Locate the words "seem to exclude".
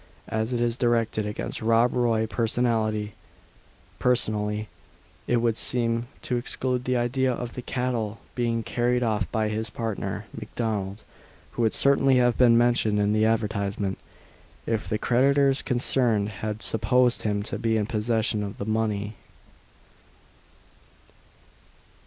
5.59-6.85